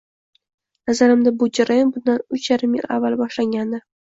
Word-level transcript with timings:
Nazarimda, 0.91 1.35
bu 1.43 1.49
jarayon 1.59 1.93
bundan 1.99 2.19
uch 2.39 2.51
yarim 2.55 2.77
yil 2.79 2.91
avval 2.97 3.21
boshlangandi. 3.25 3.85